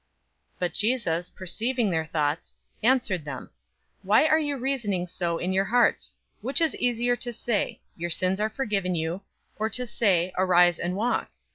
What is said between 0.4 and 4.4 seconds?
005:022 But Jesus, perceiving their thoughts, answered them, "Why are